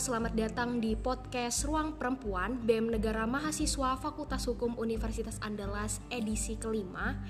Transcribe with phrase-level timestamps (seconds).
[0.00, 7.20] selamat datang di podcast Ruang Perempuan BEM Negara Mahasiswa Fakultas Hukum Universitas Andalas edisi kelima.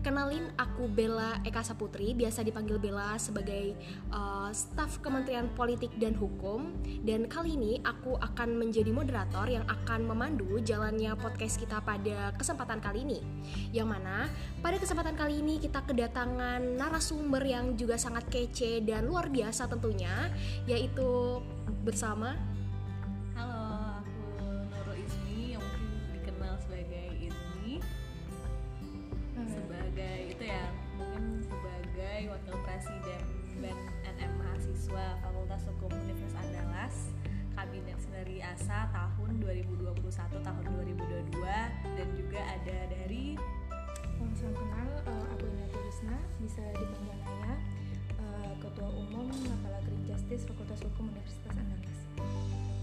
[0.00, 3.74] Kenalin aku Bella Eka Saputri, biasa dipanggil Bella sebagai
[4.14, 6.70] uh, staf Kementerian Politik dan Hukum.
[7.02, 12.78] Dan kali ini aku akan menjadi moderator yang akan memandu jalannya podcast kita pada kesempatan
[12.78, 13.20] kali ini.
[13.74, 14.30] Yang mana
[14.62, 20.30] pada kesempatan kali ini kita kedatangan narasumber yang juga sangat kece dan luar biasa tentunya,
[20.70, 21.42] yaitu
[21.86, 22.34] bersama.
[23.38, 24.20] Halo, aku
[24.70, 25.88] Nurul Ismi yang mungkin
[26.18, 27.78] dikenal sebagai Ismi
[29.40, 30.68] sebagai itu ya
[31.00, 33.22] mungkin sebagai wakil presiden
[33.56, 36.94] BEM NM mahasiswa Fakultas Hukum Universitas Andalas
[37.56, 39.96] Kabinet Senari Asa tahun 2021
[40.44, 41.40] tahun 2022
[41.96, 43.34] dan juga ada dari
[44.40, 47.52] salam kenal, uh, aku Inati Rusna, bisa dipanggil Naya,
[48.20, 49.28] uh, Ketua Umum
[50.30, 52.00] Justice Fakultas Hukum Universitas Andalas.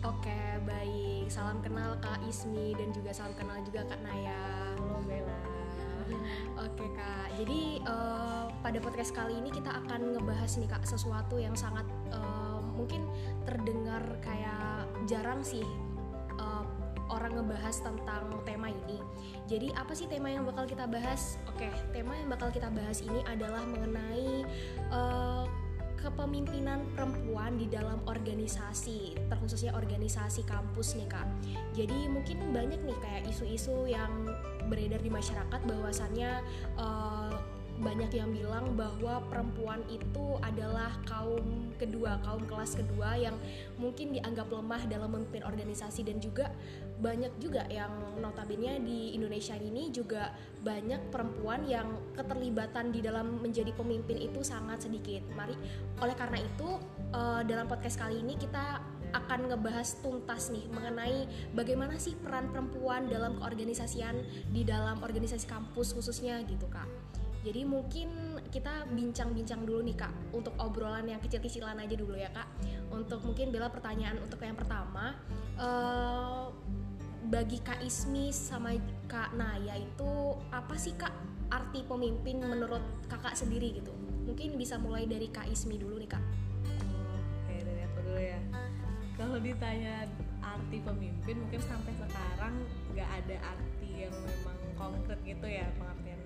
[0.03, 1.31] Oke, baik.
[1.31, 4.75] Salam kenal Kak Ismi dan juga salam kenal juga Kak Naya.
[4.75, 5.39] Halo Bella
[6.59, 11.55] Oke kak, jadi eh, pada podcast kali ini kita akan ngebahas nih kak sesuatu yang
[11.55, 13.07] sangat eh, mungkin
[13.47, 15.63] terdengar kayak jarang sih
[16.35, 16.63] eh,
[17.07, 18.99] orang ngebahas tentang tema ini.
[19.47, 21.39] Jadi apa sih tema yang bakal kita bahas?
[21.47, 24.43] Oke, tema yang bakal kita bahas ini adalah mengenai
[24.91, 25.45] eh,
[25.97, 31.27] kepemimpinan perempuan di dalam organisasi, terkhususnya organisasi kampus nih kak.
[31.73, 34.29] Jadi mungkin banyak nih kayak isu-isu yang
[34.67, 36.31] beredar di masyarakat bahwasannya
[36.77, 37.26] eh,
[37.77, 43.37] banyak yang bilang bahwa perempuan itu adalah kaum kedua, kaum kelas kedua yang
[43.77, 46.49] mungkin dianggap lemah dalam memimpin organisasi dan juga
[46.97, 50.33] banyak juga yang notabene di Indonesia ini juga
[50.65, 51.85] banyak perempuan yang
[52.17, 55.21] keterlibatan di dalam menjadi pemimpin itu sangat sedikit.
[55.37, 55.53] Mari
[56.01, 56.69] oleh karena itu
[57.13, 58.81] eh, dalam podcast kali ini kita
[59.15, 64.19] akan ngebahas tuntas nih mengenai bagaimana sih peran perempuan dalam keorganisasian
[64.51, 66.89] di dalam organisasi kampus khususnya gitu kak.
[67.47, 72.43] Jadi mungkin kita bincang-bincang dulu nih kak untuk obrolan yang kecil-kecilan aja dulu ya kak.
[72.91, 75.15] Untuk mungkin Bella pertanyaan untuk yang pertama,
[75.55, 76.43] eh,
[77.31, 78.75] bagi kak Ismi sama
[79.07, 81.15] kak Naya itu apa sih kak
[81.47, 83.95] arti pemimpin menurut kakak sendiri gitu?
[84.27, 86.23] Mungkin bisa mulai dari kak Ismi dulu nih kak.
[87.47, 88.39] Oke dari aku dulu ya
[89.15, 90.03] Kalau ditanya
[90.43, 92.59] arti pemimpin mungkin sampai sekarang
[92.91, 96.16] nggak ada arti yang memang konkret gitu ya pengertian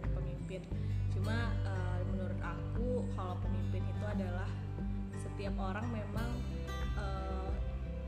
[0.52, 0.68] pemimpin.
[1.16, 4.50] Cuma eh, menurut aku kalau pemimpin itu adalah
[5.16, 6.30] setiap orang memang
[7.00, 7.50] eh,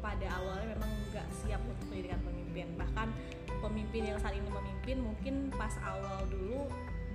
[0.04, 2.68] pada awalnya memang nggak siap untuk menjadikan pemimpin.
[2.76, 3.08] Bahkan
[3.64, 6.68] pemimpin yang saat ini memimpin mungkin pas awal dulu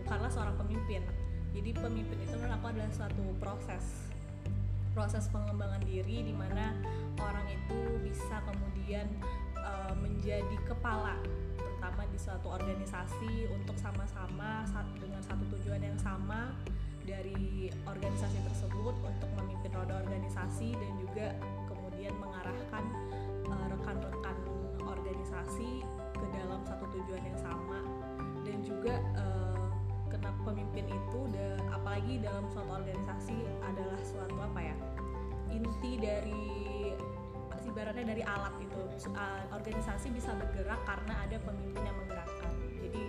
[0.04, 1.04] bukanlah seorang pemimpin.
[1.52, 3.84] Jadi pemimpin itu menurut aku adalah suatu proses.
[4.96, 6.72] Proses pengembangan diri di mana
[7.20, 9.06] orang itu bisa kemudian
[9.60, 11.20] uh, menjadi kepala
[11.78, 14.66] terutama di suatu organisasi untuk sama-sama
[14.98, 16.50] dengan satu tujuan yang sama
[17.06, 21.38] dari organisasi tersebut untuk memimpin roda organisasi dan juga
[21.70, 22.82] kemudian mengarahkan
[23.46, 24.36] uh, rekan-rekan
[24.82, 25.86] organisasi
[26.18, 27.78] ke dalam satu tujuan yang sama.
[28.42, 29.70] Dan juga uh,
[30.10, 34.74] kenapa pemimpin itu da- apalagi dalam suatu organisasi adalah suatu apa ya
[35.54, 36.57] inti dari
[37.68, 38.80] ibaratnya dari alat itu
[39.12, 43.02] uh, organisasi bisa bergerak karena ada pemimpin yang menggerakkan jadi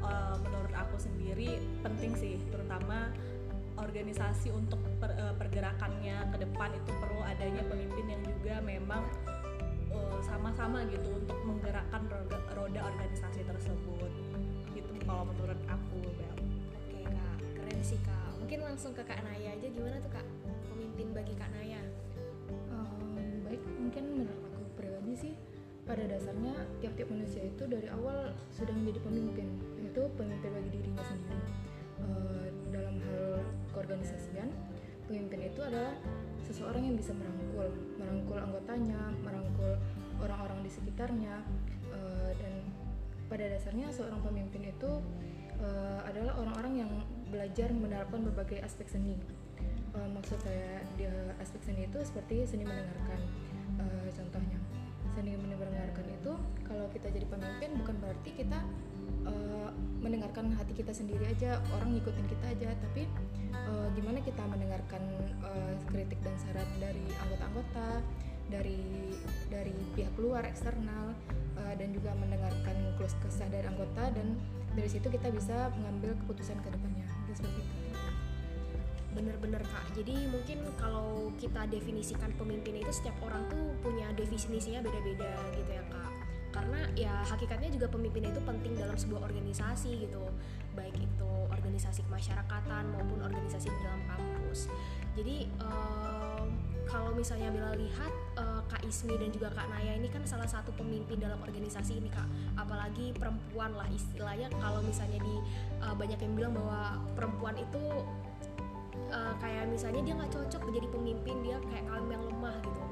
[0.00, 3.12] uh, menurut aku sendiri penting sih terutama
[3.80, 9.02] organisasi untuk per- uh, pergerakannya ke depan itu perlu adanya pemimpin yang juga memang
[9.92, 14.10] uh, sama-sama gitu untuk menggerakkan roda, roda organisasi tersebut
[14.76, 16.36] gitu kalau menurut aku Bel.
[16.76, 18.30] Oke kak, keren sih kak.
[18.38, 20.26] Mungkin langsung ke kak Naya aja gimana tuh kak?
[20.70, 21.82] Pemimpin bagi kak Naya.
[25.20, 25.36] Sih,
[25.84, 29.46] pada dasarnya tiap-tiap manusia itu dari awal sudah menjadi pemimpin,
[29.84, 31.40] yaitu pemimpin bagi dirinya sendiri.
[32.00, 33.44] Uh, dalam hal
[33.76, 34.48] keorganisasian,
[35.04, 35.92] pemimpin itu adalah
[36.48, 37.68] seseorang yang bisa merangkul,
[38.00, 39.76] merangkul anggotanya, merangkul
[40.24, 41.44] orang-orang di sekitarnya,
[41.92, 42.54] uh, dan
[43.28, 44.90] pada dasarnya seorang pemimpin itu
[45.60, 46.90] uh, adalah orang-orang yang
[47.28, 49.18] belajar menerapkan berbagai aspek seni.
[49.90, 51.02] Maksud saya di
[51.42, 53.26] aspek seni itu seperti seni mendengarkan.
[54.14, 54.59] Contohnya,
[55.14, 56.32] seni mendengarkan itu
[56.64, 58.58] kalau kita jadi pemimpin bukan berarti kita
[59.26, 59.68] uh,
[60.00, 63.04] mendengarkan hati kita sendiri aja, orang ngikutin kita aja, tapi
[63.52, 65.02] uh, gimana kita mendengarkan
[65.44, 68.00] uh, kritik dan saran dari anggota-anggota,
[68.50, 69.14] dari
[69.52, 71.12] dari pihak luar eksternal
[71.58, 74.38] uh, dan juga mendengarkan keluh kesah dari anggota dan
[74.74, 77.06] dari situ kita bisa mengambil keputusan ke depannya.
[77.30, 77.79] Seperti itu.
[79.14, 79.86] Bener-bener kak.
[79.98, 85.84] Jadi mungkin kalau kita definisikan pemimpin itu setiap orang tuh punya definisinya beda-beda gitu ya
[85.90, 86.10] kak.
[86.50, 90.24] Karena ya hakikatnya juga pemimpin itu penting dalam sebuah organisasi gitu.
[90.74, 94.66] Baik itu organisasi kemasyarakatan maupun organisasi di dalam kampus.
[95.18, 96.46] Jadi um,
[96.90, 100.74] kalau misalnya Bella lihat uh, Kak Ismi dan juga Kak Naya ini kan salah satu
[100.74, 102.26] pemimpin dalam organisasi ini Kak.
[102.58, 104.50] Apalagi perempuan lah istilahnya.
[104.58, 105.34] Kalau misalnya di
[105.82, 107.82] uh, banyak yang bilang bahwa perempuan itu
[109.10, 112.82] uh, kayak misalnya dia nggak cocok menjadi pemimpin dia kayak kaum yang lemah gitu.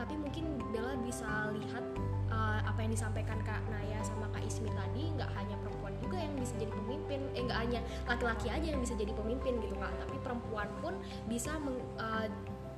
[0.00, 1.84] Tapi mungkin Bella bisa lihat
[2.32, 6.32] uh, apa yang disampaikan Kak Naya sama Kak Ismi tadi nggak hanya perempuan juga yang
[6.40, 9.92] bisa jadi pemimpin eh nggak hanya laki-laki aja yang bisa jadi pemimpin gitu Kak.
[10.06, 10.94] Tapi perempuan pun
[11.28, 12.26] bisa meng, uh,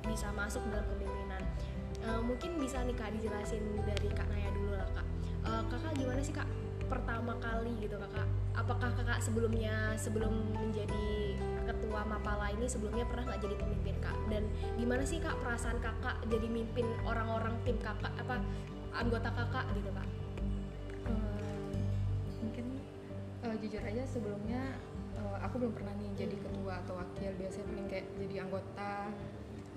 [0.03, 1.41] bisa masuk dalam kepemimpinan.
[2.03, 5.07] Uh, mungkin bisa nih kak dijelasin dari kak Naya dulu lah kak.
[5.47, 6.47] Uh, kakak gimana sih kak
[6.91, 8.27] pertama kali gitu kakak?
[8.53, 11.32] Apakah kakak sebelumnya sebelum menjadi
[11.93, 14.17] ketua Mapala ini sebelumnya pernah nggak jadi pemimpin kak?
[14.25, 14.49] Dan
[14.81, 18.41] gimana sih kak perasaan kakak jadi mimpin orang-orang tim kakak apa
[18.97, 20.09] anggota kakak gitu kak?
[21.05, 21.69] Uh,
[22.41, 22.81] mungkin
[23.45, 24.73] uh, jujur aja sebelumnya
[25.21, 27.29] uh, aku belum pernah nih jadi ketua atau wakil.
[27.37, 28.93] Biasanya paling kayak jadi anggota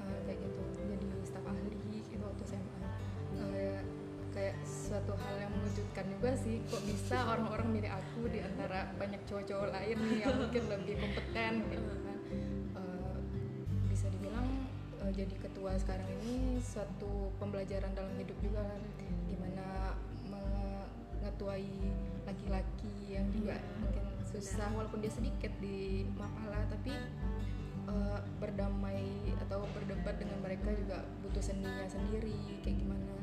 [0.00, 0.60] uh, kayak gitu.
[0.72, 2.80] Jadi staf ahli gitu waktu SMA
[3.44, 3.80] uh,
[4.32, 9.20] kayak suatu hal yang mengejutkan juga sih kok bisa orang-orang milih aku di antara banyak
[9.28, 12.05] cowok-cowok lain nih yang mungkin lebih kompeten gitu
[12.76, 13.18] uh,
[13.88, 14.46] bisa dibilang
[15.02, 18.82] uh, jadi ketua sekarang ini suatu pembelajaran dalam hidup juga kan.
[19.26, 19.94] Gimana
[20.30, 21.68] mengetuai
[22.26, 26.92] laki-laki yang juga mungkin susah walaupun dia sedikit di Mapala tapi
[27.86, 29.06] uh, berdamai
[29.46, 33.14] atau berdebat dengan mereka juga butuh seninya sendiri kayak gimana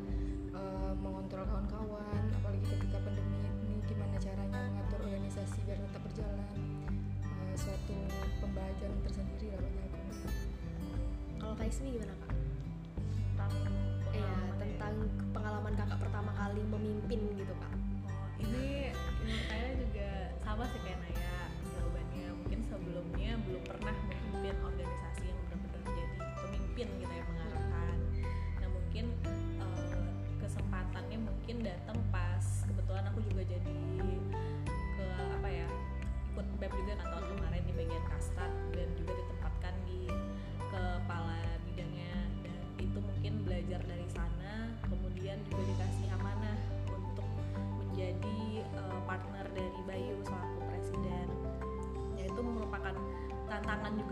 [0.55, 6.47] uh, mengontrol kawan-kawan apalagi ketika pandemi ini gimana caranya mengatur organisasi biar tetap berjalan
[7.63, 7.95] suatu
[8.43, 9.99] pembelajaran tersendiri lah bagi aku.
[11.39, 12.31] Kalau Kak Ismi gimana kak?
[13.07, 13.53] Tentang
[14.11, 14.93] iya tentang
[15.31, 15.92] pengalaman kakak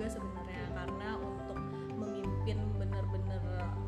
[0.01, 1.61] juga sebenarnya karena untuk
[1.93, 3.37] memimpin benar-benar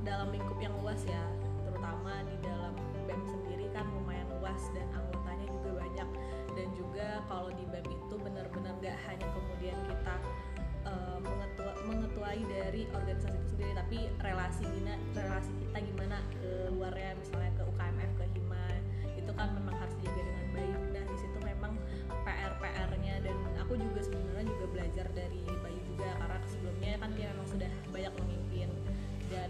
[0.05, 1.25] dalam lingkup yang luas ya
[1.65, 2.77] terutama di dalam
[3.09, 6.09] BEM sendiri kan lumayan luas dan anggotanya juga banyak.
[6.53, 10.15] Dan juga kalau di BEM itu benar-benar gak hanya kemudian kita
[11.25, 17.49] mengetua, mengetuai dari organisasi itu sendiri tapi relasi gina, relasi kita gimana ke luarnya misalnya
[17.57, 18.65] ke UKMF ke Hima
[19.17, 20.77] itu kan memang harus dijaga dengan baik.
[20.93, 21.73] Nah di situ memang
[22.21, 25.72] PR PR-nya dan aku juga sebenarnya juga belajar dari Bayu
[26.03, 28.69] juga karena sebelumnya kan dia memang sudah banyak memimpin.
[29.31, 29.49] Dan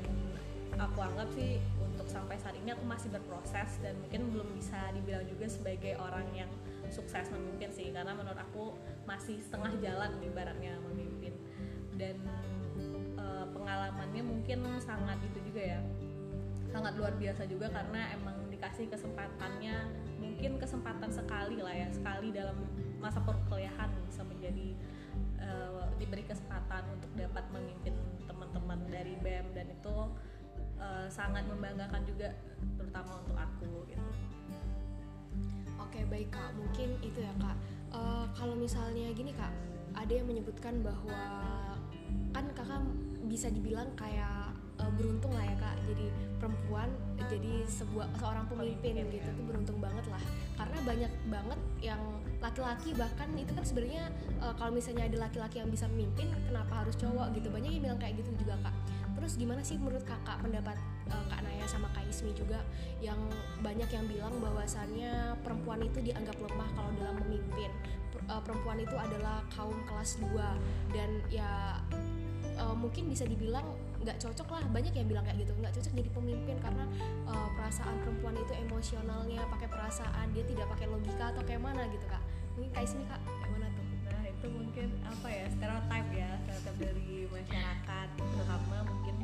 [0.78, 5.26] aku anggap sih untuk sampai saat ini aku masih berproses dan mungkin belum bisa dibilang
[5.26, 6.52] juga sebagai orang yang
[6.94, 8.78] sukses memimpin sih karena menurut aku
[9.10, 11.34] masih setengah jalan ibaratnya memimpin.
[11.98, 12.22] Dan
[13.18, 15.82] e, pengalamannya mungkin sangat itu juga ya
[16.74, 22.58] sangat luar biasa juga karena emang dikasih kesempatannya mungkin kesempatan sekali lah ya sekali dalam
[22.98, 24.74] masa perkuliahan bisa menjadi
[25.44, 25.52] e,
[26.00, 27.92] diberi kesempatan untuk dapat memimpin
[28.24, 29.98] teman-teman dari BEM dan itu
[30.80, 32.32] e, sangat membanggakan juga
[32.80, 34.08] terutama untuk aku gitu.
[35.82, 37.58] Oke baik kak, mungkin itu ya kak.
[37.94, 39.54] Uh, kalau misalnya gini kak,
[39.94, 41.22] ada yang menyebutkan bahwa
[42.34, 42.82] kan kakak
[43.30, 45.78] bisa dibilang kayak uh, beruntung lah ya kak.
[45.86, 46.10] Jadi
[46.42, 46.90] perempuan
[47.30, 49.38] jadi sebuah seorang pemimpin, pemimpin gitu ya.
[49.38, 50.24] tuh beruntung banget lah.
[50.58, 52.02] Karena banyak banget yang
[52.44, 54.12] laki-laki bahkan itu kan sebenarnya
[54.44, 57.48] uh, kalau misalnya ada laki-laki yang bisa memimpin, kenapa harus cowok gitu?
[57.48, 58.76] Banyak yang bilang kayak gitu juga kak.
[59.16, 60.76] Terus gimana sih menurut kakak pendapat
[61.08, 62.60] uh, kak Naya sama kak Ismi juga
[63.00, 63.18] yang
[63.64, 67.72] banyak yang bilang bahwasannya perempuan itu dianggap lemah kalau dalam memimpin.
[68.24, 71.76] Perempuan itu adalah kaum kelas 2 dan ya
[72.56, 73.66] uh, mungkin bisa dibilang
[74.04, 76.86] nggak cocok lah banyak yang bilang kayak gitu nggak cocok jadi pemimpin karena
[77.28, 82.04] uh, perasaan perempuan itu emosionalnya pakai perasaan dia tidak pakai logika atau kayak mana gitu
[82.12, 82.24] kak
[82.54, 83.22] mungkin kak Ismi kak.
[83.26, 83.86] Kayak mana tuh?
[84.06, 89.16] Nah itu mungkin apa ya stereotip ya stereotip dari masyarakat terutama mungkin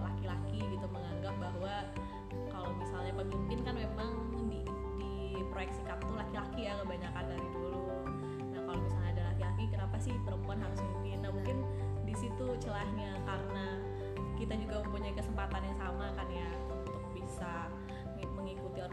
[0.00, 1.74] laki-laki uh, gitu menganggap bahwa
[2.48, 4.64] kalau misalnya pemimpin kan memang di,
[4.96, 5.12] di
[5.52, 7.84] proyeksikan tuh laki-laki ya kebanyakan dari dulu.
[8.56, 11.58] Nah kalau misalnya ada laki-laki kenapa sih perempuan harus memimpin nah mungkin
[12.08, 12.14] di
[12.56, 13.66] celahnya karena
[14.40, 15.83] kita juga mempunyai kesempatan yang sama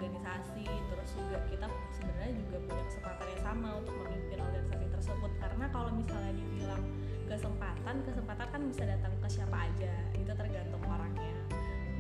[0.02, 5.32] organisasi terus juga kita sebenarnya juga punya kesempatan yang sama untuk memimpin organisasi tersebut.
[5.38, 6.84] Karena kalau misalnya dibilang
[7.30, 11.38] kesempatan kesempatan kan bisa datang ke siapa aja itu tergantung orangnya.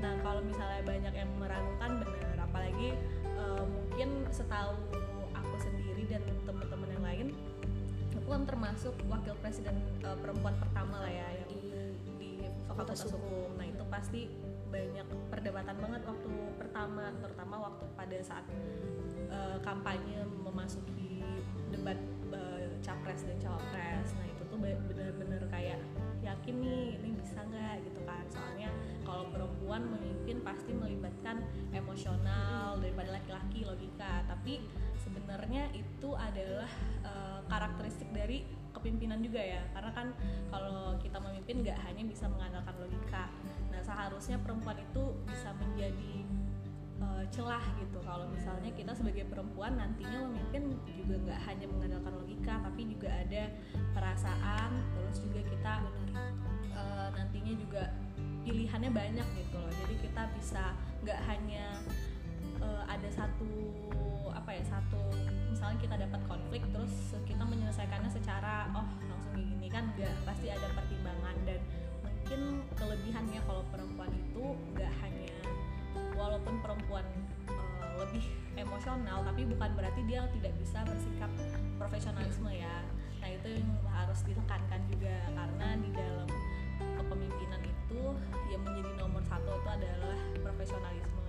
[0.01, 2.89] Nah kalau misalnya banyak yang meragukan bener apalagi
[3.37, 4.73] uh, mungkin setahu
[5.37, 7.27] aku sendiri dan teman-teman yang lain
[8.17, 11.59] aku kan termasuk wakil presiden uh, perempuan pertama lah ya yang di,
[12.17, 12.31] di
[12.65, 13.55] fakultas hukum.
[13.55, 14.21] Nah itu pasti
[14.71, 18.45] banyak perdebatan banget waktu pertama terutama waktu pada saat
[19.27, 21.19] uh, kampanye memasuki
[21.71, 21.99] debat
[22.31, 24.15] uh, capres dan cawapres.
[24.15, 25.79] Nah itu tuh benar-benar kayak
[26.23, 27.83] yakin nih ini bisa nggak?
[27.83, 28.23] Gitu kan.
[28.31, 28.69] Soalnya
[29.03, 31.43] kalau perempuan memimpin pasti melibatkan
[31.75, 34.23] emosional daripada laki-laki logika.
[34.27, 34.63] Tapi
[35.03, 36.71] sebenarnya itu adalah
[37.03, 39.61] uh, karakteristik dari kepemimpinan juga ya.
[39.75, 40.07] Karena kan
[40.51, 43.27] kalau kita memimpin nggak hanya bisa mengandalkan logika
[43.91, 46.23] seharusnya perempuan itu bisa menjadi
[47.03, 47.99] uh, celah gitu.
[47.99, 53.43] Kalau misalnya kita sebagai perempuan nantinya memimpin juga nggak hanya mengandalkan logika tapi juga ada
[53.91, 55.73] perasaan terus juga kita
[56.71, 57.83] uh, nantinya juga
[58.47, 59.71] pilihannya banyak gitu loh.
[59.83, 60.71] Jadi kita bisa
[61.03, 61.83] nggak hanya
[62.63, 63.51] uh, ada satu
[64.31, 65.01] apa ya satu
[65.51, 70.65] misalnya kita dapat konflik terus kita menyelesaikannya secara oh langsung gini kan nggak pasti ada
[70.73, 71.59] pertimbangan dan
[72.31, 73.43] mungkin kelebihannya
[78.81, 81.29] emosional tapi bukan berarti dia tidak bisa bersikap
[81.77, 82.81] profesionalisme ya.
[83.21, 86.25] Nah itu yang harus ditekankan juga karena di dalam
[86.97, 88.01] kepemimpinan itu
[88.49, 91.21] yang menjadi nomor satu itu adalah profesionalisme.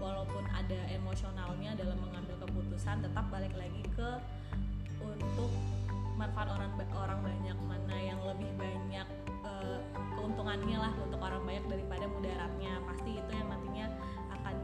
[0.00, 4.08] Walaupun ada emosionalnya dalam mengambil keputusan tetap balik lagi ke
[5.04, 5.52] untuk
[6.16, 7.56] manfaat orang orang banyak.
[7.68, 9.04] Mana yang lebih banyak
[9.44, 9.76] uh,
[10.16, 12.80] keuntungannya lah untuk orang banyak daripada mudaratnya.
[12.88, 13.92] Pasti itu yang nantinya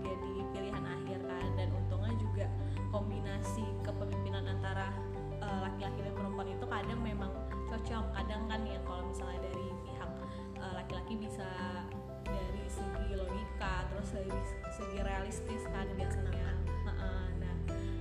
[0.05, 1.49] jadi pilihan akhir kan.
[1.57, 2.47] Dan untungnya juga
[2.93, 4.93] kombinasi kepemimpinan antara
[5.41, 7.33] eh, laki-laki uh, dan perempuan itu kadang memang
[7.67, 8.05] cocok.
[8.13, 10.11] Kadang kan ya kalau misalnya dari pihak
[10.61, 11.49] uh, laki-laki bisa
[12.25, 14.33] dari segi logika terus dari
[14.71, 16.49] segi realistis kan biasanya.
[16.85, 17.55] Nah, nah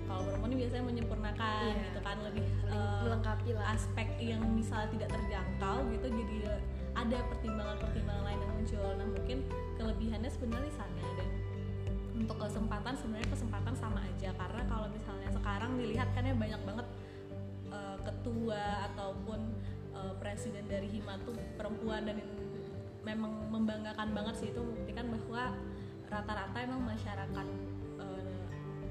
[0.05, 2.17] kalau perempuan ini biasanya menyempurnakan iya, gitu kan.
[2.21, 3.73] Lebih uh, melengkapi lah.
[3.73, 6.37] aspek yang misalnya tidak terjangkau gitu jadi
[6.93, 8.87] ada pertimbangan-pertimbangan lain yang muncul.
[8.95, 9.37] Nah mungkin
[9.77, 11.29] kelebihannya sebenarnya di sana dan
[12.23, 14.31] untuk kesempatan sebenarnya kesempatan sama aja.
[14.31, 16.87] Karena kalau misalnya sekarang dilihat kan ya banyak banget
[17.67, 19.39] uh, ketua ataupun
[19.91, 22.23] uh, presiden dari Hima tuh perempuan dan
[23.03, 25.51] memang membanggakan banget sih itu membuktikan bahwa
[26.07, 27.47] rata-rata emang masyarakat
[27.99, 28.23] uh,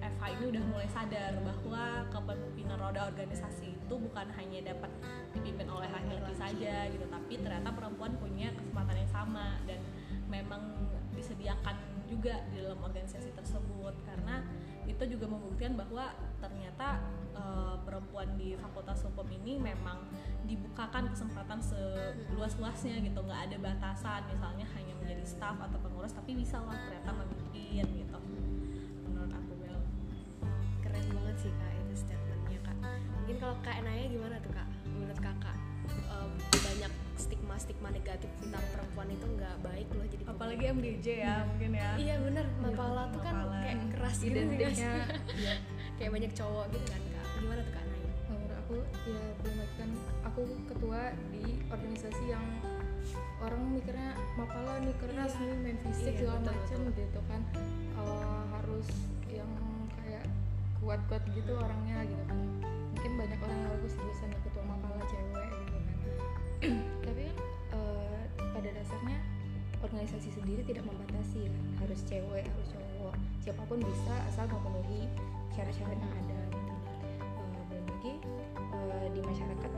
[0.04, 4.92] eh, FH ini udah mulai sadar bahwa kepemimpinan roda organisasi itu bukan hanya dapat
[5.32, 9.80] dipimpin oleh laki-laki saja gitu tapi ternyata perempuan punya kesempatan yang sama dan
[10.28, 10.60] memang
[11.16, 13.94] disediakan juga di dalam organisasi tersebut.
[14.04, 14.44] Karena
[14.84, 16.12] itu juga membuktikan bahwa
[16.44, 17.00] ternyata
[17.32, 17.42] e,
[17.88, 20.04] perempuan di Fakultas Hukum ini memang
[20.44, 23.18] dibukakan kesempatan seluas-luasnya gitu.
[23.24, 27.10] Nggak ada batasan misalnya hanya menjadi staff atau pengurus tapi bisa lah ternyata
[38.12, 41.48] negatif tentang perempuan itu nggak baik loh jadi apalagi MDJ ya hmm.
[41.48, 41.90] mungkin ya.
[41.96, 42.44] Iya bener.
[42.60, 44.92] Mapala tuh kan kayak keras gitu identiknya
[45.40, 45.54] iya.
[45.96, 47.26] kayak banyak cowok gitu kan kak.
[47.40, 48.10] Gimana tuh kak Naya?
[48.28, 48.74] Menurut aku
[49.08, 49.90] ya belum lagi kan
[50.28, 51.00] aku ketua
[51.32, 52.44] di organisasi yang
[53.40, 55.48] orang mikirnya mapala nih keras iya.
[55.48, 57.42] nih main fisik iya, segala macam gitu kan.
[57.96, 58.88] Uh, harus
[59.32, 59.48] yang
[60.04, 60.24] kayak
[60.84, 62.38] kuat-kuat gitu orangnya gitu kan.
[62.92, 64.51] Mungkin banyak orang yang bagus jurusan ketua
[69.82, 71.50] organisasi sendiri tidak membatasi.
[71.50, 73.14] Kan harus cewek harus cowok.
[73.42, 75.10] Siapa pun bisa asal memenuhi
[75.52, 76.40] syarat-syarat yang ada.
[76.54, 76.74] Gitu.
[77.20, 78.14] Uh, belum lagi
[78.56, 79.70] uh, di masyarakat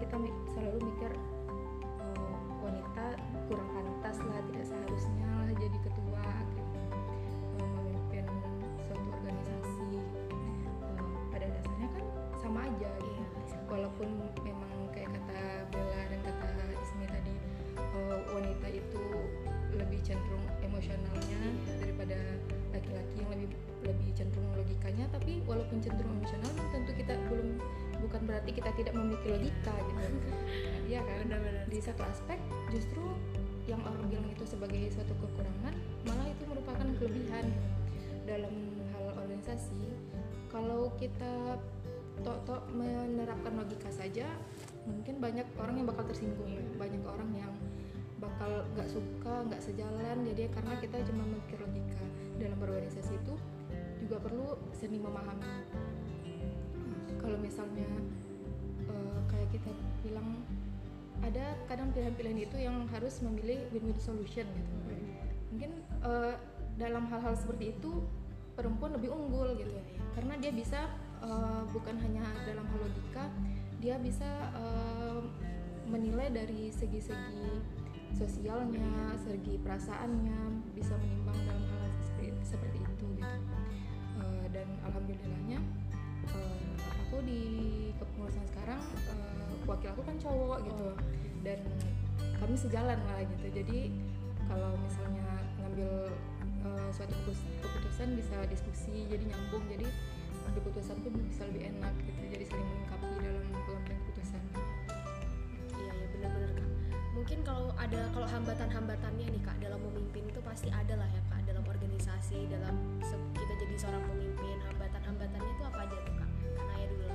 [28.54, 30.02] kita tidak memiliki logika gitu.
[30.84, 31.26] Ya kan?
[31.26, 31.64] Benar-benar.
[31.72, 32.38] di satu aspek
[32.70, 33.02] justru
[33.64, 35.72] yang orang bilang itu sebagai suatu kekurangan
[36.04, 37.48] malah itu merupakan kelebihan
[38.28, 38.54] dalam
[38.92, 39.84] hal organisasi.
[40.52, 41.58] Kalau kita
[42.22, 44.28] tok-tok menerapkan logika saja
[44.84, 46.52] mungkin banyak orang yang bakal tersinggung.
[46.76, 47.52] Banyak orang yang
[48.20, 50.16] bakal nggak suka nggak sejalan.
[50.28, 52.04] Jadi karena kita cuma mikir logika
[52.38, 53.34] dalam berorganisasi itu
[54.04, 55.48] juga perlu seni memahami.
[57.18, 57.88] Kalau misalnya
[58.88, 59.70] uh, kayak kita
[60.04, 60.42] bilang
[61.24, 64.74] ada kadang pilihan-pilihan itu yang harus memilih win-win solution gitu.
[65.54, 65.72] Mungkin
[66.02, 66.34] uh,
[66.76, 68.02] dalam hal-hal seperti itu
[68.58, 69.72] perempuan lebih unggul gitu.
[70.14, 70.90] Karena dia bisa
[71.22, 73.24] uh, bukan hanya dalam hal logika
[73.84, 75.20] dia bisa uh,
[75.84, 77.60] menilai dari segi-segi
[78.16, 83.38] sosialnya segi perasaannya bisa menimbang dalam hal, -hal seperti, seperti itu gitu.
[84.16, 85.58] Uh, dan alhamdulillahnya
[86.32, 86.58] uh,
[87.04, 87.42] aku di
[88.00, 88.80] kepengurusan sekarang
[89.12, 90.86] uh, wakil aku kan cowok gitu.
[90.92, 90.96] Oh.
[91.44, 91.60] dan
[92.40, 93.46] kami sejalan lah gitu.
[93.52, 93.92] Jadi
[94.48, 95.28] kalau misalnya
[95.60, 96.08] ngambil
[96.64, 97.12] uh, suatu
[97.60, 99.64] keputusan bisa diskusi jadi nyambung.
[99.68, 99.84] Jadi
[100.54, 102.20] keputusan pun bisa lebih enak gitu.
[102.32, 104.42] Jadi saling melengkapi dalam pengambilan keputusan.
[105.76, 106.68] Iya ya benar-benar kak.
[107.14, 111.43] Mungkin kalau ada kalau hambatan-hambatannya nih kak dalam memimpin itu pasti ada lah ya kak
[111.94, 112.74] organisasi dalam
[113.38, 116.30] kita jadi seorang pemimpin hambatan-hambatannya itu apa aja tuh kak?
[116.58, 117.06] Karena ya dulu.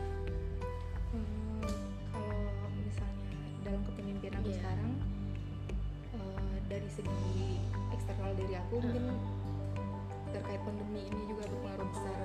[1.12, 1.68] Hmm,
[2.16, 3.28] kalau misalnya
[3.68, 4.56] dalam kepemimpinan aku yeah.
[4.64, 4.92] sekarang
[6.16, 7.60] uh, dari segi
[7.92, 9.06] eksternal diri aku uh mungkin
[10.32, 12.20] terkait pandemi ini juga berpengaruh besar.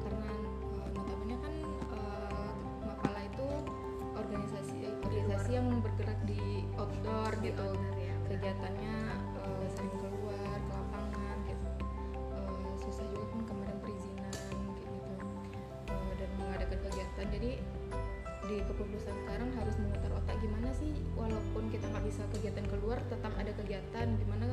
[0.00, 0.32] Karena
[0.80, 1.54] uh, notabene kan
[1.92, 2.52] uh,
[2.88, 3.48] Mapala itu
[4.16, 7.60] organisasi organisasi yang bergerak di outdoor di gitu.
[7.68, 8.16] outdoor, ya.
[8.32, 8.96] kegiatannya
[9.44, 9.92] uh, sering
[17.32, 17.56] jadi
[18.42, 23.32] di kepengurusan sekarang harus memutar otak gimana sih walaupun kita nggak bisa kegiatan keluar tetap
[23.38, 24.06] ada kegiatan.
[24.18, 24.52] Gimana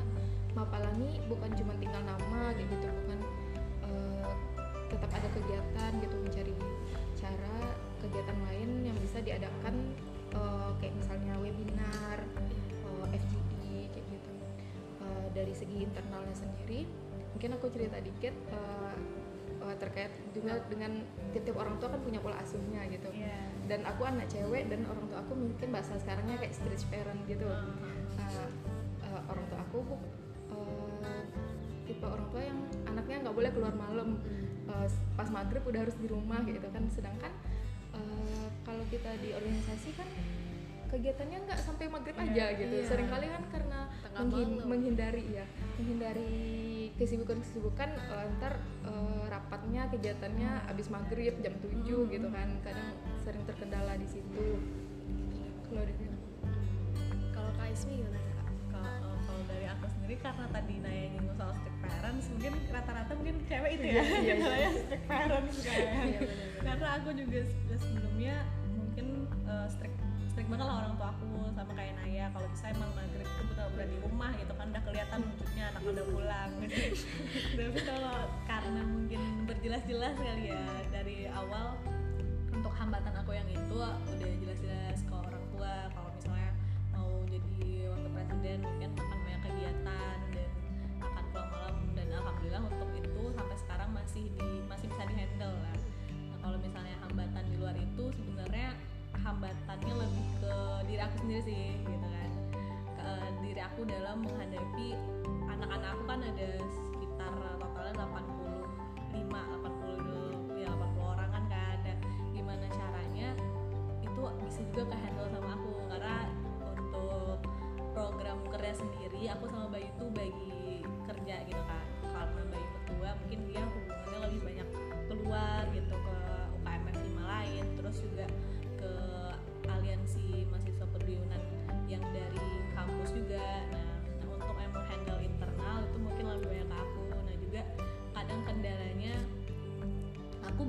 [0.57, 3.19] Mapalani bukan cuma tinggal nama gitu bukan
[3.85, 4.33] uh,
[4.89, 6.53] tetap ada kegiatan gitu mencari
[7.17, 7.57] cara
[8.01, 9.93] kegiatan lain yang bisa diadakan
[10.33, 12.17] uh, kayak misalnya webinar
[12.87, 14.33] uh, eh, FGD kayak gitu.
[15.01, 16.89] Uh, dari segi internalnya sendiri
[17.35, 18.95] mungkin aku cerita dikit uh,
[19.63, 21.03] uh, terkait juga dengan
[21.35, 23.47] tiap orang tua kan punya pola asuhnya gitu yeah.
[23.69, 27.45] dan aku anak cewek dan orang tua aku mungkin bahasa sekarangnya kayak street parent gitu
[27.45, 28.23] uh -huh.
[28.23, 28.49] uh,
[29.05, 29.79] uh, orang tua aku
[31.89, 34.69] tipe orang tua yang anaknya nggak boleh keluar malam hmm.
[34.69, 37.33] uh, pas maghrib udah harus di rumah gitu kan sedangkan
[37.97, 40.05] uh, kalau kita di organisasi kan
[40.93, 42.85] kegiatannya nggak sampai maghrib yeah, aja gitu iya.
[42.85, 43.79] sering kali kan karena
[44.21, 45.45] menghin menghindari ya
[45.81, 46.37] menghindari
[46.99, 52.11] kesibukan-kesibukan uh, ntar uh, rapatnya kegiatannya abis maghrib jam 7 hmm.
[52.11, 52.49] gitu kan.
[52.61, 52.91] Kadang
[53.23, 54.59] sering terkendala di situ.
[55.69, 55.83] Kalau
[57.31, 58.19] kalau Kak Ismi gimana
[59.29, 63.71] kalau dari aku sendiri karena tadi nanya nyinggung soal strict parents mungkin rata-rata mungkin cewek
[63.77, 64.69] itu ya iya, iya, iya.
[64.73, 66.19] strict parents kayak iya,
[66.65, 67.39] karena aku juga
[67.77, 68.35] sebelumnya
[68.73, 69.07] mungkin
[69.45, 69.97] uh, strict
[70.39, 73.87] strict banget lah orang tua aku sama kayak Naya kalau bisa emang maghrib itu betul-betul
[73.91, 76.51] di rumah gitu kan udah kelihatan wujudnya anak udah pulang.
[77.59, 80.63] Tapi kalau karena mungkin berjelas-jelas kali ya
[80.95, 81.75] dari awal
[82.55, 85.75] untuk hambatan aku yang itu udah jelas-jelas ke orang tua.
[85.91, 86.51] Kalau misalnya
[86.95, 90.49] mau jadi wakil presiden mungkin akan banyak kegiatan dan
[91.03, 91.75] akan pulang malam.
[91.99, 95.75] Dan alhamdulillah untuk itu sampai sekarang masih di masih bisa dihandle lah.
[96.31, 98.79] Nah kalau misalnya hambatan di luar itu sebenarnya
[99.23, 100.53] hambatannya lebih ke
[100.87, 102.31] diri aku sendiri sih gitu kan.
[102.97, 103.07] Ke
[103.43, 104.87] diri aku dalam menghadapi
[105.49, 107.93] anak-anak aku kan ada sekitar totalnya
[109.15, 110.08] 85 80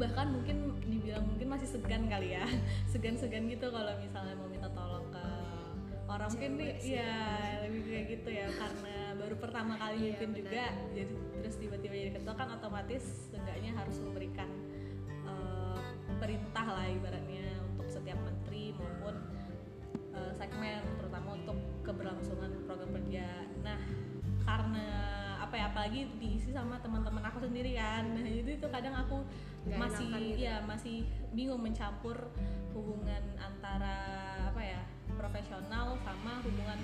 [0.01, 2.45] bahkan mungkin dibilang mungkin masih segan kali ya.
[2.93, 5.25] Segan-segan gitu kalau misalnya mau minta tolong ke
[6.09, 6.29] orang.
[6.33, 7.13] Mungkin nih ya
[7.69, 8.47] lebih kayak gitu ya.
[8.49, 10.65] Karena baru pertama kali iya, mungkin juga
[10.97, 14.49] jadi terus tiba-tiba jadi ketua kan otomatis seenggaknya harus memberikan
[15.29, 15.79] uh,
[16.17, 19.15] perintah lah ibaratnya untuk setiap menteri maupun
[20.17, 23.29] uh, segmen terutama untuk keberlangsungan program kerja.
[23.61, 23.79] Nah
[25.81, 28.05] apalagi diisi sama teman-teman aku sendiri kan.
[28.13, 29.25] Nah itu kadang aku
[29.65, 30.45] Gak masih gitu.
[30.45, 32.29] ya masih bingung mencampur
[32.77, 33.97] hubungan antara
[34.45, 34.85] apa ya
[35.17, 36.77] profesional sama hubungan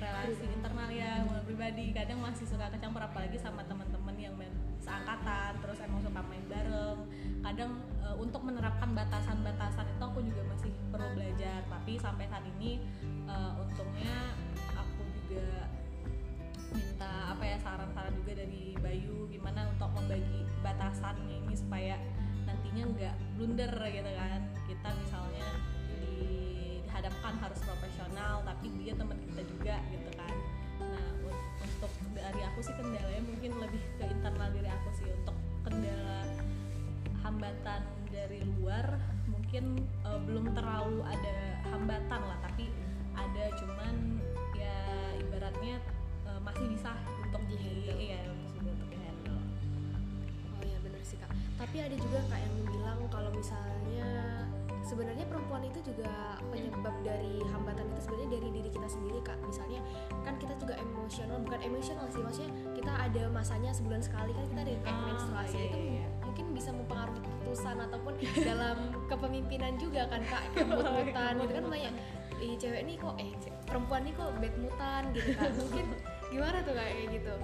[0.00, 1.92] relasi internal ya hubungan pribadi.
[1.92, 4.48] Kadang masih suka kecampur apalagi sama teman-teman yang main
[4.80, 7.04] seangkatan terus emang suka main bareng.
[7.44, 11.68] Kadang e, untuk menerapkan batasan-batasan itu aku juga masih perlu belajar.
[11.68, 12.80] Tapi sampai saat ini
[13.28, 14.32] e, untungnya
[14.72, 15.68] aku juga
[18.28, 21.96] juga dari Bayu gimana untuk membagi batasannya ini supaya
[22.44, 24.40] nantinya nggak blunder gitu kan.
[24.68, 25.48] Kita misalnya
[25.96, 30.34] dihadapkan harus profesional tapi dia teman kita juga gitu kan.
[30.82, 31.08] Nah
[31.64, 35.08] untuk dari aku sih kendalanya mungkin lebih ke internal diri aku sih.
[35.08, 36.20] Untuk kendala
[37.24, 38.98] hambatan dari luar
[39.30, 41.36] mungkin uh, belum terlalu ada
[41.72, 42.38] hambatan lah.
[42.44, 42.68] Tapi
[43.16, 43.94] ada cuman
[44.58, 44.76] ya
[45.22, 45.80] ibaratnya
[46.38, 46.90] uh, masih bisa
[47.26, 47.58] untuk di
[47.98, 49.42] iya untuk di handle.
[50.54, 51.30] Oh ya benar sih kak.
[51.58, 54.08] Tapi ada juga kak yang bilang kalau misalnya
[54.86, 59.38] sebenarnya perempuan itu juga penyebab dari hambatan itu sebenarnya dari diri kita sendiri kak.
[59.42, 59.80] Misalnya
[60.22, 64.60] kan kita juga emosional bukan emosional sih maksudnya kita ada masanya sebulan sekali kan kita
[64.62, 65.56] ada kayak ah, menstruasi.
[65.58, 66.06] iya, itu iya.
[66.22, 68.12] mungkin bisa mempengaruhi keputusan ataupun
[68.46, 68.76] dalam
[69.10, 70.42] kepemimpinan juga kan kak.
[70.70, 71.94] Mood-moodan gitu kan banyak
[72.38, 73.34] Ih, cewek nih kok eh
[73.66, 75.86] perempuan nih kok bad moodan gitu kan mungkin
[76.28, 77.34] gimana tuh kayak gitu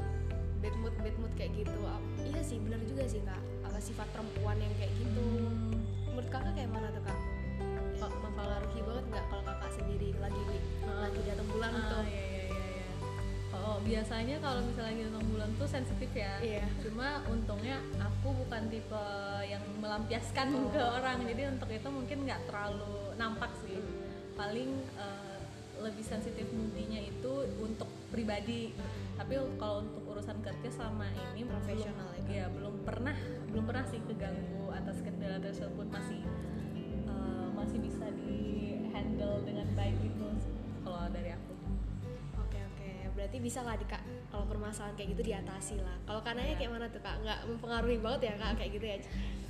[0.61, 1.79] bad mood bad mood kayak gitu
[2.25, 5.81] iya sih benar juga sih kak apa sifat perempuan yang kayak gitu hmm.
[6.13, 7.19] menurut kakak kayak mana tuh kak
[8.05, 10.41] mempengaruhi banget nggak kalau kakak sendiri lagi
[10.85, 12.87] uh, lagi datang bulan uh, tuh iya, iya, iya, iya.
[13.55, 16.37] Oh, biasanya kalau misalnya datang bulan tuh sensitif ya.
[16.43, 16.67] Iya.
[16.85, 19.07] Cuma untungnya aku bukan tipe
[19.47, 20.69] yang melampiaskan oh.
[20.69, 21.25] ke orang.
[21.25, 23.79] Jadi untuk itu mungkin nggak terlalu nampak sih.
[23.79, 24.37] Hmm.
[24.37, 25.39] Paling uh,
[25.81, 28.71] lebih sensitif mudinya itu untuk pribadi.
[29.19, 33.15] Tapi kalau untuk urusan kerja sama ini profesional belum, ya belum pernah
[33.51, 35.87] belum pernah sih keganggu atas kendala tersebut.
[35.91, 36.23] Masih
[37.55, 40.29] masih bisa di handle dengan baik gitu
[40.85, 41.55] kalau dari aku.
[42.45, 42.89] Oke oke.
[43.17, 45.97] Berarti bisa lah di kak kalau permasalahan kayak gitu diatasi lah.
[46.05, 46.59] Kalau kananya ya.
[46.61, 47.17] kayak mana tuh kak?
[47.25, 48.97] Nggak mempengaruhi banget ya kak kayak gitu ya?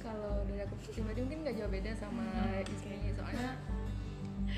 [0.04, 3.10] Kalau dari aku pribadi mungkin nggak jauh beda sama hmm, okay.
[3.16, 3.50] soalnya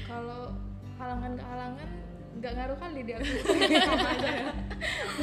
[0.04, 0.52] kalau
[0.98, 1.88] halangan halangan
[2.36, 3.24] nggak ngaruh kali di aku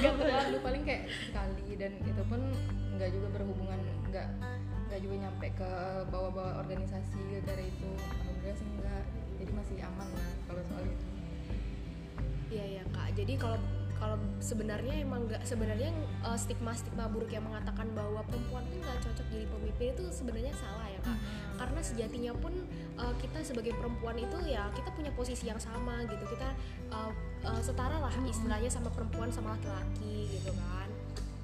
[0.02, 2.42] nggak terlalu paling kayak sekali dan itu pun
[2.98, 4.28] nggak juga berhubungan nggak
[4.94, 5.72] nggak juga nyampe ke
[6.14, 7.90] bawa-bawa organisasi gara itu.
[7.98, 9.04] Alhamdulillah sih enggak
[9.42, 11.06] jadi masih aman lah kalau soal itu.
[12.54, 13.10] Iya iya kak.
[13.18, 13.58] Jadi kalau
[14.04, 15.88] kalau sebenarnya emang nggak sebenarnya
[16.28, 20.52] uh, stigma stigma buruk yang mengatakan bahwa perempuan itu nggak cocok jadi pemimpin itu sebenarnya
[20.60, 21.16] salah ya kak.
[21.16, 21.56] Hmm.
[21.56, 22.52] karena sejatinya pun
[23.00, 26.20] uh, kita sebagai perempuan itu ya kita punya posisi yang sama gitu.
[26.28, 26.52] Kita
[26.92, 27.16] uh,
[27.48, 30.92] uh, setara lah istilahnya sama perempuan sama laki-laki gitu kan.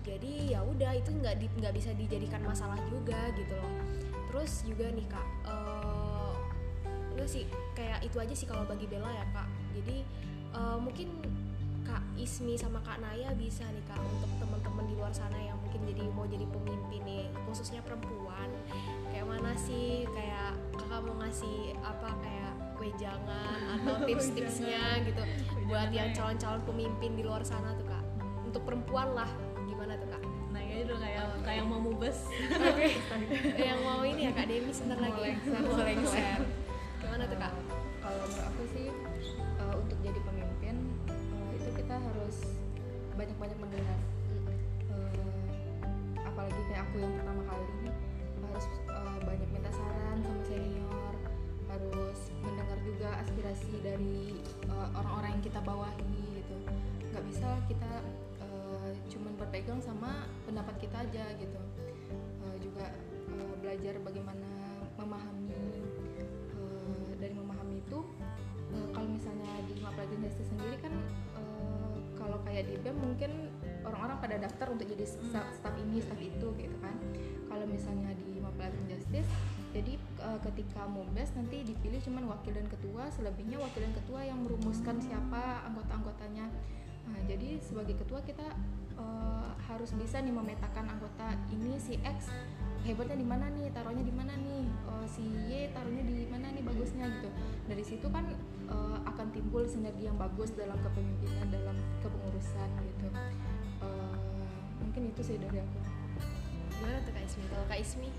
[0.04, 3.72] Jadi ya udah itu nggak nggak bisa dijadikan masalah juga gitu loh.
[4.36, 6.36] Terus juga nih kak uh,
[7.30, 7.45] sih
[7.78, 9.48] kayak itu aja sih kalau bagi Bella ya kak.
[9.78, 10.04] Jadi
[10.58, 11.08] uh, mungkin
[12.19, 16.03] Ismi sama kak Naya bisa nih kak untuk teman-teman di luar sana yang mungkin jadi
[16.12, 18.51] mau jadi pemimpin nih khususnya perempuan.
[19.15, 25.23] Kayak mana sih kayak kakak mau ngasih apa kayak wejangan atau tips-tipsnya gitu
[25.71, 28.03] buat yang calon-calon pemimpin di luar sana tuh kak?
[28.43, 29.32] Untuk perempuan lah
[30.79, 32.17] aja dong kayak oh, kayak mau mubes.
[32.55, 32.95] Okay.
[33.67, 35.36] yang mau ini ya kak Demi sebentar lagi.
[35.60, 36.39] Mau lengser
[37.03, 37.53] gimana tuh kak?
[37.99, 38.88] Kalau menurut aku sih
[39.60, 40.75] uh, untuk jadi pemimpin
[41.89, 42.38] kita harus
[43.17, 43.97] banyak-banyak mendengar.
[44.93, 45.41] Uh,
[46.21, 47.65] apalagi kayak aku yang pertama kali
[48.45, 51.13] harus uh, banyak minta saran sama senior
[51.65, 54.38] harus mendengar juga aspirasi dari
[54.69, 56.58] orang-orang uh, yang kita bawahi gitu.
[57.10, 57.91] Nggak bisa kita
[59.10, 61.58] cuman berpegang sama pendapat kita aja gitu.
[62.45, 62.86] Uh, juga
[63.34, 64.45] uh, belajar bagaimana
[64.93, 65.58] memahami
[66.54, 68.06] uh, dari memahami itu
[68.78, 71.28] uh, kalau misalnya di Maprajin Justice sendiri kan uh,
[72.29, 73.49] kalau kayak di BEM mungkin
[73.81, 76.93] orang-orang pada daftar untuk jadi staff, staff ini staff itu gitu kan.
[77.49, 79.25] Kalau misalnya di Maprajin Justice
[79.73, 84.45] jadi uh, ketika mubes nanti dipilih cuman wakil dan ketua selebihnya wakil dan ketua yang
[84.45, 86.53] merumuskan siapa anggota-anggotanya
[87.10, 88.45] nah jadi sebagai ketua kita
[88.98, 92.30] uh, harus bisa nih memetakan anggota ini si X
[92.84, 96.63] hebatnya di mana nih taruhnya di mana nih uh, si Y taruhnya di mana nih
[96.63, 97.30] bagusnya gitu.
[97.67, 98.24] Dari situ kan
[98.72, 103.08] uh, akan timbul sinergi yang bagus dalam kepemimpinan dalam kepengurusan gitu.
[103.84, 105.80] Uh, mungkin itu sih dari aku.
[106.80, 107.45] Gimana tuh kak Ismi?
[107.52, 108.10] Kalau kak Ismi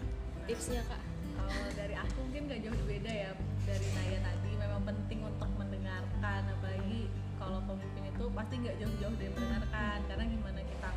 [0.45, 1.03] tipsnya kak?
[1.41, 3.31] Kalau dari aku mungkin gak jauh beda ya
[3.65, 4.51] dari Naya tadi.
[4.61, 7.09] Memang penting untuk mendengarkan apalagi
[7.51, 10.91] kalau pemimpin itu pasti nggak jauh-jauh dari mendengarkan karena gimana kita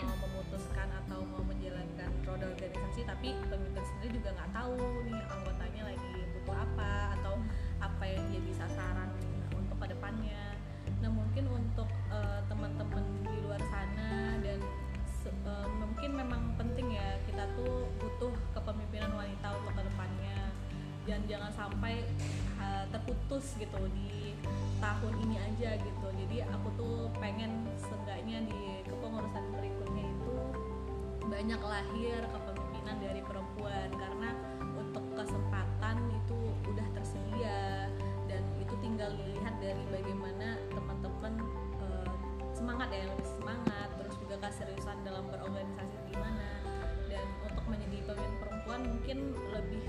[0.00, 5.82] mau memutuskan atau mau menjalankan roda organisasi tapi pemimpin sendiri juga nggak tahu nih anggotanya
[5.92, 7.34] lagi butuh apa atau
[7.84, 9.12] apa yang jadi sasaran
[9.52, 10.56] untuk ke depannya.
[11.04, 14.56] Nah mungkin untuk uh, teman-teman di luar sana dan
[15.44, 20.48] uh, mungkin memang penting ya kita tuh butuh kepemimpinan wanita untuk ke depannya.
[21.04, 22.08] Dan jangan sampai
[22.88, 24.32] terputus gitu di
[24.80, 26.06] tahun ini aja gitu.
[26.24, 30.36] Jadi aku tuh pengen seenggaknya di kepengurusan berikutnya itu
[31.28, 33.88] banyak lahir kepemimpinan dari perempuan.
[33.92, 34.30] Karena
[34.80, 37.92] untuk kesempatan itu udah tersedia
[38.26, 41.34] dan itu tinggal dilihat dari bagaimana teman-teman
[41.84, 42.08] eh,
[42.56, 46.48] semangat ya lebih semangat terus juga keseriusan dalam berorganisasi gimana.
[47.10, 49.18] Dan untuk menjadi pemimpin perempuan mungkin
[49.50, 49.84] lebih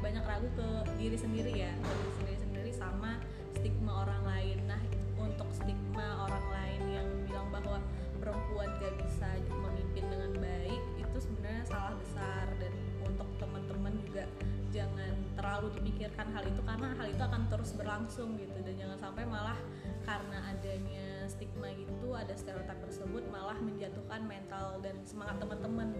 [0.00, 3.20] banyak ragu ke diri sendiri ya ke diri sendiri sendiri sama
[3.52, 4.58] stigma orang lain.
[4.64, 4.80] Nah
[5.20, 7.78] untuk stigma orang lain yang bilang bahwa
[8.20, 12.48] perempuan gak bisa memimpin dengan baik itu sebenarnya salah besar.
[12.56, 12.72] Dan
[13.04, 14.24] untuk teman-teman juga
[14.72, 18.58] jangan terlalu dipikirkan hal itu karena hal itu akan terus berlangsung gitu.
[18.64, 19.60] Dan jangan sampai malah
[20.08, 25.94] karena adanya stigma gitu ada stereotip tersebut malah menjatuhkan mental dan semangat teman-teman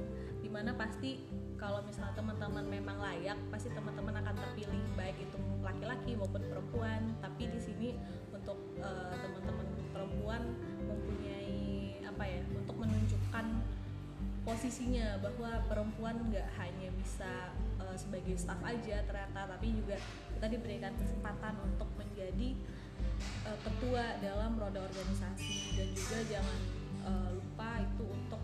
[0.50, 1.22] di mana pasti
[1.54, 7.14] kalau misalnya teman-teman memang layak pasti teman-teman akan terpilih baik itu laki-laki maupun perempuan.
[7.22, 7.88] Tapi di sini
[8.34, 10.42] untuk uh, teman-teman perempuan
[10.90, 13.46] mempunyai apa ya untuk menunjukkan
[14.42, 20.02] posisinya bahwa perempuan nggak hanya bisa uh, sebagai staff aja ternyata tapi juga
[20.34, 22.58] kita diberikan kesempatan untuk menjadi
[23.46, 25.78] uh, ketua dalam roda organisasi.
[25.78, 26.58] Dan juga jangan
[27.06, 28.42] uh, lupa itu untuk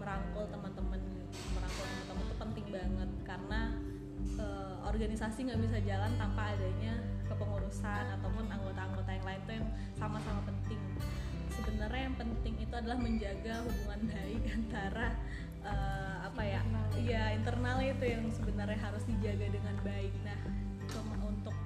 [0.00, 1.21] merangkul teman-teman
[1.56, 3.60] merangkul teman-teman itu penting banget karena
[4.38, 6.94] uh, organisasi nggak bisa jalan tanpa adanya
[7.28, 10.80] kepengurusan ataupun anggota-anggota yang lain itu yang sama-sama penting.
[11.52, 15.06] Sebenarnya yang penting itu adalah menjaga hubungan baik antara
[15.64, 16.60] uh, apa ya
[17.00, 17.22] ya.
[17.36, 20.12] internal itu yang sebenarnya harus dijaga dengan baik.
[20.24, 20.38] Nah
[21.24, 21.56] untuk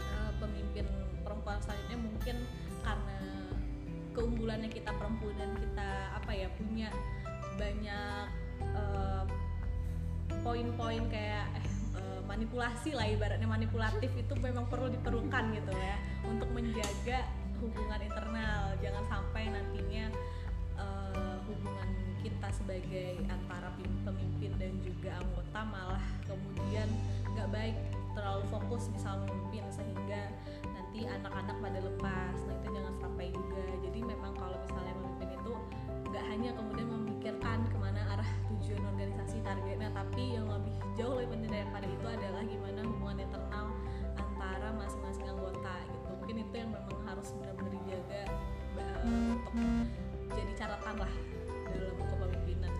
[0.00, 0.86] uh, pemimpin
[1.22, 2.36] perempuan selanjutnya mungkin
[2.80, 3.18] karena
[4.16, 6.88] keunggulannya kita perempuan dan kita apa ya punya
[7.60, 9.24] banyak uh,
[10.46, 11.50] poin-poin kayak
[11.98, 17.26] eh, manipulasi lah ibaratnya manipulatif itu memang perlu diperlukan gitu ya untuk menjaga
[17.58, 18.62] hubungan internal.
[18.78, 20.06] Jangan sampai nantinya
[20.78, 21.88] uh, hubungan
[22.22, 23.74] kita sebagai antara
[24.06, 26.88] pemimpin dan juga anggota malah kemudian
[27.34, 27.76] nggak baik
[28.16, 30.32] terlalu fokus misal memimpin sehingga
[30.64, 32.36] nanti anak-anak pada lepas.
[32.48, 33.64] Nah itu jangan sampai juga.
[33.84, 35.52] Jadi memang kalau misalnya memimpin itu
[36.10, 41.36] nggak hanya kemudian memikirkan ke mana arah tujuan organisasi targetnya tapi yang lebih jauh lebih
[41.36, 43.66] penting daripada itu adalah gimana hubungan internal
[44.16, 46.08] antara masing-masing anggota gitu.
[46.20, 48.22] Mungkin itu yang memang harus benar-benar dijaga
[48.80, 49.54] uh, untuk
[50.32, 51.14] jadi catatan lah
[51.70, 52.72] dalam kepemimpinan.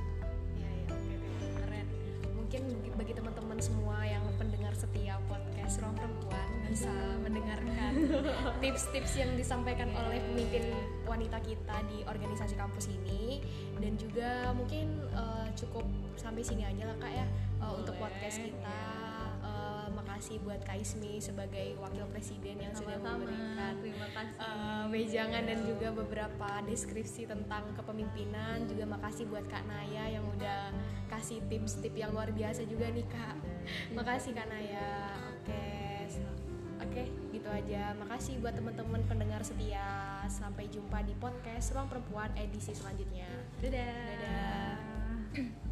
[0.56, 1.14] Ya ya oke.
[1.60, 1.86] Keren.
[2.36, 2.62] Mungkin
[2.96, 6.92] bagi teman-teman semua yang pendengar setia podcast ruang perempuan bisa
[8.62, 10.72] tips-tips yang disampaikan oleh pemimpin
[11.06, 13.40] wanita kita di organisasi kampus ini.
[13.76, 15.84] Dan juga mungkin uh, cukup
[16.16, 17.26] sampai sini aja lah kak ya.
[17.60, 18.80] Uh, untuk podcast kita
[19.40, 24.36] uh, makasih buat Kak Ismi sebagai wakil presiden yang sudah memberikan terima kasih.
[24.40, 28.64] uh, wejangan dan juga beberapa deskripsi tentang kepemimpinan.
[28.68, 30.72] Juga makasih buat Kak Naya yang udah
[31.12, 33.36] kasih tips-tips yang luar biasa juga nih Kak.
[33.92, 35.25] Makasih Kak Naya.
[36.96, 37.92] Oke, gitu aja.
[38.00, 40.24] Makasih buat teman-teman pendengar setia.
[40.32, 43.28] Sampai jumpa di podcast Ruang Perempuan edisi selanjutnya.
[43.60, 43.84] Dadah.
[44.16, 45.65] Dadah.